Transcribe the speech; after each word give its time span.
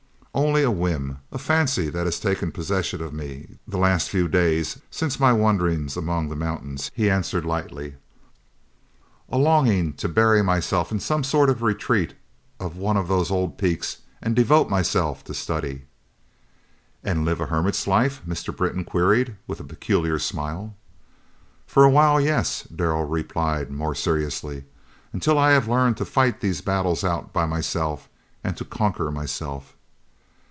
"Only 0.33 0.63
a 0.63 0.71
whim, 0.71 1.17
a 1.29 1.37
fancy 1.37 1.89
that 1.89 2.05
has 2.05 2.17
taken 2.17 2.53
possession 2.53 3.01
of 3.01 3.13
me 3.13 3.57
the 3.67 3.77
last 3.77 4.09
few 4.09 4.29
days, 4.29 4.79
since 4.89 5.19
my 5.19 5.33
wanderings 5.33 5.97
among 5.97 6.29
the 6.29 6.37
mountains," 6.37 6.89
he 6.95 7.09
answered, 7.09 7.43
lightly; 7.45 7.95
"a 9.27 9.37
longing 9.37 9.91
to 9.95 10.07
bury 10.07 10.41
myself 10.41 10.89
in 10.89 11.01
some 11.01 11.25
sort 11.25 11.49
of 11.49 11.61
a 11.61 11.65
retreat 11.65 12.13
on 12.61 12.77
one 12.77 12.95
of 12.95 13.09
these 13.09 13.29
old 13.29 13.57
peaks 13.57 13.97
and 14.21 14.33
devote 14.33 14.69
myself 14.69 15.21
to 15.25 15.33
study." 15.33 15.83
"And 17.03 17.25
live 17.25 17.41
a 17.41 17.47
hermit's 17.47 17.85
life?" 17.85 18.21
Mr. 18.25 18.55
Britton 18.55 18.85
queried, 18.85 19.35
with 19.47 19.59
a 19.59 19.65
peculiar 19.65 20.17
smile. 20.17 20.77
"For 21.67 21.83
a 21.83 21.89
while, 21.89 22.21
yes," 22.21 22.63
Darrell 22.73 23.03
replied, 23.03 23.69
more 23.69 23.93
seriously; 23.95 24.63
"until 25.11 25.37
I 25.37 25.51
have 25.51 25.67
learned 25.67 25.97
to 25.97 26.05
fight 26.05 26.39
these 26.39 26.61
battles 26.61 27.03
out 27.03 27.33
by 27.33 27.45
myself, 27.45 28.07
and 28.45 28.55
to 28.55 28.63
conquer 28.63 29.11
myself." 29.11 29.75